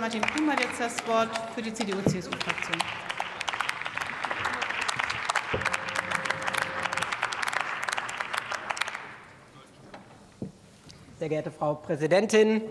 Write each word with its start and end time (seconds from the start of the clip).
Martin 0.00 0.22
Kuhn 0.22 0.50
hat 0.50 0.58
jetzt 0.60 0.80
das 0.80 1.06
Wort 1.06 1.28
für 1.54 1.60
die 1.60 1.74
CDU-CSU-Fraktion. 1.74 2.78
Sehr 11.18 11.28
geehrte 11.28 11.50
Frau 11.50 11.74
Präsidentin, 11.74 12.62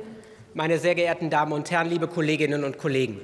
meine 0.56 0.80
sehr 0.80 0.96
geehrten 0.96 1.30
Damen 1.30 1.52
und 1.52 1.70
Herren, 1.70 1.88
liebe 1.88 2.08
Kolleginnen 2.08 2.64
und 2.64 2.80
Kollegen! 2.80 3.22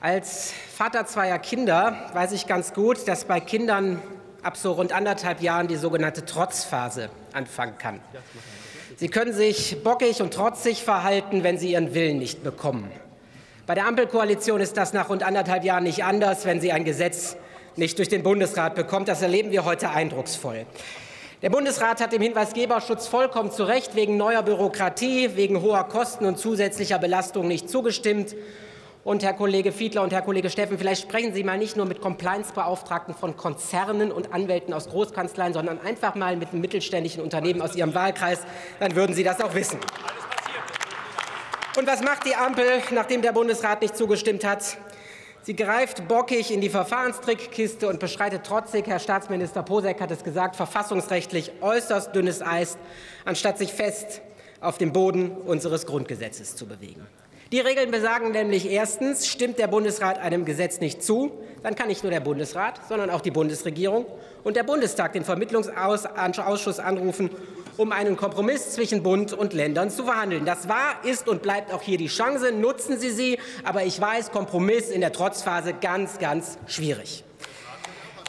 Als 0.00 0.54
Vater 0.74 1.04
zweier 1.04 1.38
Kinder 1.38 2.10
weiß 2.14 2.32
ich 2.32 2.46
ganz 2.46 2.72
gut, 2.72 3.06
dass 3.06 3.26
bei 3.26 3.38
Kindern 3.40 4.00
ab 4.44 4.56
so 4.56 4.72
rund 4.72 4.92
anderthalb 4.92 5.40
Jahren 5.40 5.68
die 5.68 5.76
sogenannte 5.76 6.24
Trotzphase 6.24 7.08
anfangen 7.32 7.78
kann. 7.78 8.00
Sie 8.96 9.08
können 9.08 9.32
sich 9.32 9.82
bockig 9.82 10.20
und 10.20 10.34
trotzig 10.34 10.84
verhalten, 10.84 11.42
wenn 11.42 11.58
sie 11.58 11.72
ihren 11.72 11.94
Willen 11.94 12.18
nicht 12.18 12.44
bekommen. 12.44 12.90
Bei 13.66 13.74
der 13.74 13.86
Ampelkoalition 13.86 14.60
ist 14.60 14.76
das 14.76 14.92
nach 14.92 15.08
rund 15.08 15.22
anderthalb 15.22 15.64
Jahren 15.64 15.84
nicht 15.84 16.04
anders, 16.04 16.44
wenn 16.44 16.60
sie 16.60 16.70
ein 16.72 16.84
Gesetz 16.84 17.36
nicht 17.76 17.98
durch 17.98 18.08
den 18.08 18.22
Bundesrat 18.22 18.74
bekommt. 18.74 19.08
Das 19.08 19.22
erleben 19.22 19.50
wir 19.50 19.64
heute 19.64 19.88
eindrucksvoll. 19.90 20.66
Der 21.40 21.50
Bundesrat 21.50 22.00
hat 22.00 22.12
dem 22.12 22.22
Hinweisgeberschutz 22.22 23.06
vollkommen 23.06 23.50
zu 23.50 23.64
Recht 23.64 23.94
wegen 23.96 24.16
neuer 24.16 24.42
Bürokratie, 24.42 25.30
wegen 25.34 25.62
hoher 25.62 25.84
Kosten 25.84 26.26
und 26.26 26.38
zusätzlicher 26.38 26.98
Belastung 26.98 27.48
nicht 27.48 27.68
zugestimmt. 27.68 28.34
Und 29.04 29.22
Herr 29.22 29.34
Kollege 29.34 29.70
Fiedler 29.70 30.02
und 30.02 30.14
Herr 30.14 30.22
Kollege 30.22 30.48
Steffen, 30.48 30.78
vielleicht 30.78 31.02
sprechen 31.02 31.34
Sie 31.34 31.44
mal 31.44 31.58
nicht 31.58 31.76
nur 31.76 31.84
mit 31.84 32.00
Compliance-Beauftragten 32.00 33.14
von 33.14 33.36
Konzernen 33.36 34.10
und 34.10 34.32
Anwälten 34.32 34.72
aus 34.72 34.88
Großkanzleien, 34.88 35.52
sondern 35.52 35.78
einfach 35.78 36.14
mal 36.14 36.36
mit 36.36 36.52
einem 36.52 36.62
mittelständischen 36.62 37.22
Unternehmen 37.22 37.60
aus 37.60 37.76
Ihrem 37.76 37.94
Wahlkreis. 37.94 38.40
Dann 38.80 38.96
würden 38.96 39.14
Sie 39.14 39.22
das 39.22 39.42
auch 39.42 39.54
wissen. 39.54 39.78
Und 41.76 41.86
was 41.86 42.02
macht 42.02 42.24
die 42.24 42.34
Ampel, 42.34 42.64
nachdem 42.92 43.20
der 43.20 43.32
Bundesrat 43.32 43.82
nicht 43.82 43.94
zugestimmt 43.94 44.42
hat? 44.42 44.78
Sie 45.42 45.54
greift 45.54 46.08
bockig 46.08 46.50
in 46.50 46.62
die 46.62 46.70
Verfahrenstrickkiste 46.70 47.86
und 47.86 48.00
beschreitet 48.00 48.44
trotzig, 48.44 48.86
Herr 48.86 49.00
Staatsminister 49.00 49.62
Posek 49.62 50.00
hat 50.00 50.12
es 50.12 50.24
gesagt, 50.24 50.56
verfassungsrechtlich 50.56 51.52
äußerst 51.60 52.14
dünnes 52.16 52.40
Eis, 52.40 52.78
anstatt 53.26 53.58
sich 53.58 53.74
fest 53.74 54.22
auf 54.62 54.78
dem 54.78 54.94
Boden 54.94 55.32
unseres 55.32 55.84
Grundgesetzes 55.84 56.56
zu 56.56 56.66
bewegen. 56.66 57.06
Die 57.54 57.60
Regeln 57.60 57.92
besagen 57.92 58.32
nämlich 58.32 58.68
erstens, 58.68 59.28
stimmt 59.28 59.60
der 59.60 59.68
Bundesrat 59.68 60.18
einem 60.18 60.44
Gesetz 60.44 60.80
nicht 60.80 61.04
zu, 61.04 61.30
dann 61.62 61.76
kann 61.76 61.86
nicht 61.86 62.02
nur 62.02 62.10
der 62.10 62.18
Bundesrat, 62.18 62.80
sondern 62.88 63.10
auch 63.10 63.20
die 63.20 63.30
Bundesregierung 63.30 64.06
und 64.42 64.56
der 64.56 64.64
Bundestag 64.64 65.12
den 65.12 65.24
Vermittlungsausschuss 65.24 66.80
anrufen, 66.80 67.30
um 67.76 67.92
einen 67.92 68.16
Kompromiss 68.16 68.72
zwischen 68.72 69.04
Bund 69.04 69.32
und 69.32 69.52
Ländern 69.52 69.88
zu 69.90 70.02
verhandeln. 70.02 70.44
Das 70.44 70.68
war, 70.68 71.04
ist 71.04 71.28
und 71.28 71.42
bleibt 71.42 71.72
auch 71.72 71.82
hier 71.82 71.96
die 71.96 72.08
Chance. 72.08 72.50
Nutzen 72.50 72.98
Sie 72.98 73.10
sie. 73.10 73.38
Aber 73.62 73.84
ich 73.84 74.00
weiß, 74.00 74.32
Kompromiss 74.32 74.90
in 74.90 75.00
der 75.00 75.12
Trotzphase 75.12 75.74
ganz, 75.74 76.18
ganz 76.18 76.58
schwierig. 76.66 77.22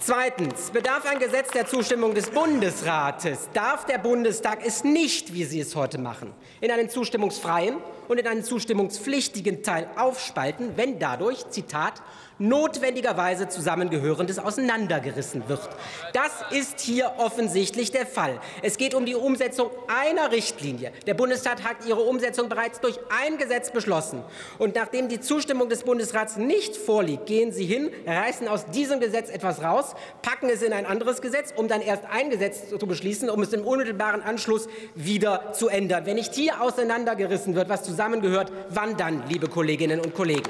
Zweitens 0.06 0.70
bedarf 0.70 1.04
ein 1.10 1.18
Gesetz 1.18 1.50
der 1.50 1.66
Zustimmung 1.66 2.14
des 2.14 2.30
Bundesrates, 2.30 3.50
darf 3.54 3.86
der 3.88 3.98
Bundestag 3.98 4.64
es 4.64 4.84
nicht, 4.84 5.34
wie 5.34 5.46
Sie 5.46 5.60
es 5.60 5.76
heute 5.76 5.98
machen, 5.98 6.32
in 6.62 6.70
einen 6.70 6.92
zustimmungsfreien 6.92 7.78
und 8.08 8.20
in 8.20 8.28
einen 8.28 8.44
zustimmungspflichtigen 8.44 9.64
Teil 9.64 9.90
aufspalten, 9.96 10.74
wenn 10.76 11.00
dadurch, 11.00 11.50
Zitat, 11.50 12.04
notwendigerweise 12.38 13.48
Zusammengehörendes 13.48 14.40
auseinandergerissen 14.40 15.48
wird. 15.48 15.68
Das 16.14 16.32
ist 16.52 16.82
hier 16.82 17.14
offensichtlich 17.18 17.92
der 17.92 18.06
Fall. 18.06 18.40
Es 18.62 18.78
geht 18.78 18.94
um 18.94 19.06
die 19.06 19.16
Umsetzung 19.16 19.70
einer 19.88 20.32
Richtlinie. 20.32 20.92
Der 21.08 21.14
Bundestag 21.14 21.64
hat 21.64 21.78
ihre 21.88 22.02
Umsetzung 22.02 22.50
bereits 22.50 22.82
durch 22.82 23.00
ein 23.10 23.38
Gesetz 23.38 23.72
beschlossen. 23.72 24.22
Und 24.58 24.76
nachdem 24.76 25.08
die 25.08 25.22
Zustimmung 25.22 25.70
des 25.70 25.84
Bundesrats 25.84 26.36
nicht 26.36 26.76
vorliegt, 26.76 27.26
gehen 27.26 27.52
Sie 27.52 27.66
hin, 27.66 27.90
reißen 28.06 28.48
aus 28.48 28.66
diesem 28.68 29.00
Gesetz 29.00 29.30
etwas 29.30 29.64
raus, 29.64 29.95
packen 30.22 30.50
es 30.50 30.62
in 30.62 30.74
ein 30.74 30.86
anderes 30.86 31.22
Gesetz, 31.22 31.54
um 31.56 31.68
dann 31.68 31.82
erst 31.82 32.04
ein 32.12 32.30
Gesetz 32.30 32.70
zu 32.70 32.78
beschließen, 32.78 33.30
um 33.30 33.42
es 33.42 33.54
im 33.54 33.66
unmittelbaren 33.66 34.22
Anschluss 34.22 34.68
wieder 34.96 35.54
zu 35.54 35.68
ändern. 35.68 36.06
Wenn 36.06 36.16
nicht 36.16 36.34
hier 36.34 36.62
auseinandergerissen 36.62 37.56
wird, 37.56 37.70
was 37.70 37.84
zusammengehört, 37.84 38.52
wann 38.70 38.98
dann, 38.98 39.24
liebe 39.28 39.48
Kolleginnen 39.48 40.00
und 40.00 40.14
Kollegen? 40.14 40.50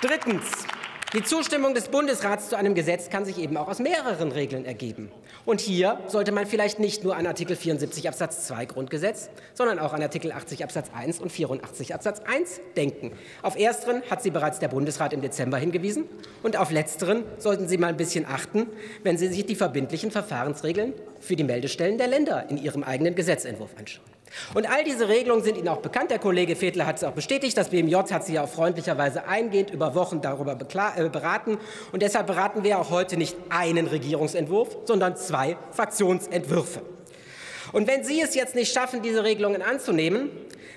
Drittens. 0.00 0.66
Die 1.14 1.22
Zustimmung 1.22 1.74
des 1.74 1.88
Bundesrats 1.88 2.48
zu 2.48 2.56
einem 2.56 2.74
Gesetz 2.74 3.10
kann 3.10 3.26
sich 3.26 3.36
eben 3.36 3.58
auch 3.58 3.68
aus 3.68 3.80
mehreren 3.80 4.32
Regeln 4.32 4.64
ergeben. 4.64 5.10
Und 5.44 5.60
hier 5.60 6.00
sollte 6.06 6.32
man 6.32 6.46
vielleicht 6.46 6.78
nicht 6.78 7.04
nur 7.04 7.16
an 7.16 7.26
Artikel 7.26 7.54
74 7.54 8.08
Absatz 8.08 8.46
2 8.46 8.64
Grundgesetz, 8.64 9.28
sondern 9.52 9.78
auch 9.78 9.92
an 9.92 10.00
Artikel 10.00 10.32
80 10.32 10.64
Absatz 10.64 10.88
1 10.94 11.20
und 11.20 11.30
84 11.30 11.94
Absatz 11.94 12.20
1 12.20 12.60
denken. 12.78 13.12
Auf 13.42 13.58
ersteren 13.58 14.00
hat 14.08 14.22
Sie 14.22 14.30
bereits 14.30 14.58
der 14.58 14.68
Bundesrat 14.68 15.12
im 15.12 15.20
Dezember 15.20 15.58
hingewiesen 15.58 16.04
und 16.42 16.56
auf 16.56 16.70
letzteren 16.70 17.24
sollten 17.36 17.68
Sie 17.68 17.76
mal 17.76 17.88
ein 17.88 17.98
bisschen 17.98 18.24
achten, 18.24 18.68
wenn 19.02 19.18
Sie 19.18 19.28
sich 19.28 19.44
die 19.44 19.54
verbindlichen 19.54 20.10
Verfahrensregeln 20.10 20.94
für 21.20 21.36
die 21.36 21.44
Meldestellen 21.44 21.98
der 21.98 22.06
Länder 22.06 22.48
in 22.48 22.56
Ihrem 22.56 22.84
eigenen 22.84 23.14
Gesetzentwurf 23.14 23.72
anschauen. 23.78 24.06
Und 24.54 24.70
all 24.70 24.84
diese 24.84 25.08
Regelungen 25.08 25.42
sind 25.42 25.56
Ihnen 25.56 25.68
auch 25.68 25.78
bekannt. 25.78 26.10
Der 26.10 26.18
Kollege 26.18 26.56
Fedler 26.56 26.86
hat 26.86 26.96
es 26.96 27.04
auch 27.04 27.12
bestätigt. 27.12 27.56
Das 27.56 27.70
BMJ 27.70 27.96
hat 27.96 28.24
sie 28.24 28.34
ja 28.34 28.44
auch 28.44 28.48
freundlicherweise 28.48 29.26
eingehend 29.26 29.70
über 29.70 29.94
Wochen 29.94 30.20
darüber 30.20 30.52
äh, 30.52 31.08
beraten. 31.08 31.58
Und 31.92 32.02
deshalb 32.02 32.26
beraten 32.26 32.64
wir 32.64 32.78
auch 32.78 32.90
heute 32.90 33.16
nicht 33.16 33.36
einen 33.48 33.86
Regierungsentwurf, 33.86 34.76
sondern 34.84 35.16
zwei 35.16 35.56
Fraktionsentwürfe. 35.72 36.91
Und 37.72 37.88
wenn 37.88 38.04
Sie 38.04 38.20
es 38.20 38.34
jetzt 38.34 38.54
nicht 38.54 38.72
schaffen, 38.72 39.02
diese 39.02 39.24
Regelungen 39.24 39.62
anzunehmen, 39.62 40.30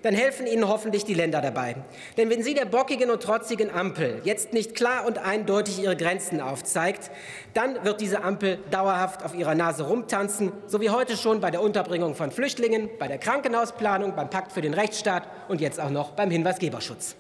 dann 0.05 0.13
helfen 0.13 0.45
Ihnen 0.45 0.67
hoffentlich 0.67 1.03
die 1.03 1.15
Länder 1.15 1.41
dabei. 1.41 1.75
Denn 2.17 2.29
wenn 2.29 2.43
Sie 2.43 2.53
der 2.53 2.65
bockigen 2.65 3.09
und 3.09 3.23
trotzigen 3.23 3.69
Ampel 3.69 4.21
jetzt 4.23 4.53
nicht 4.53 4.75
klar 4.75 5.05
und 5.05 5.17
eindeutig 5.17 5.81
ihre 5.81 5.97
Grenzen 5.97 6.41
aufzeigt, 6.41 7.09
dann 7.53 7.83
wird 7.83 8.01
diese 8.01 8.23
Ampel 8.23 8.59
dauerhaft 8.69 9.25
auf 9.25 9.33
ihrer 9.33 9.55
Nase 9.55 9.83
rumtanzen, 9.83 10.51
so 10.67 10.79
wie 10.79 10.91
heute 10.91 11.17
schon 11.17 11.41
bei 11.41 11.49
der 11.49 11.61
Unterbringung 11.61 12.15
von 12.15 12.31
Flüchtlingen, 12.31 12.89
bei 12.99 13.07
der 13.07 13.17
Krankenhausplanung, 13.17 14.15
beim 14.15 14.29
Pakt 14.29 14.51
für 14.51 14.61
den 14.61 14.75
Rechtsstaat 14.75 15.23
und 15.47 15.59
jetzt 15.59 15.79
auch 15.79 15.89
noch 15.89 16.11
beim 16.11 16.29
Hinweisgeberschutz. 16.29 17.15